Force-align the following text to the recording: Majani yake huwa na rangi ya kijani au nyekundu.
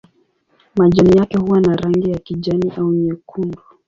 Majani 0.75 1.17
yake 1.17 1.37
huwa 1.37 1.59
na 1.61 1.75
rangi 1.75 2.11
ya 2.11 2.19
kijani 2.19 2.71
au 2.77 2.93
nyekundu. 2.93 3.59